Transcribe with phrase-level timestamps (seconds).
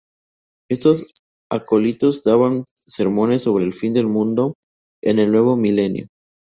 [0.67, 1.13] Estos
[1.51, 4.55] acólitos daban sermones sobre el fin del mundo
[5.03, 6.07] en el nuevo milenio.